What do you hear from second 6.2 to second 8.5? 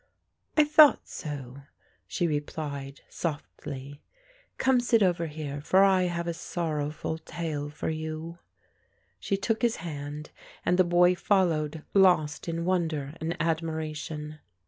a sorrowful tale for you."